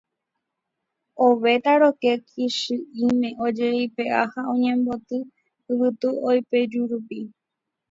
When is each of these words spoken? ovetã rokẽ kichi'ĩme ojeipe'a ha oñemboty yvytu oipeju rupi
ovetã 1.25 1.71
rokẽ 1.81 2.15
kichi'ĩme 2.29 3.29
ojeipe'a 3.45 4.21
ha 4.31 4.41
oñemboty 4.53 5.19
yvytu 5.71 6.09
oipeju 6.29 6.81
rupi 6.91 7.19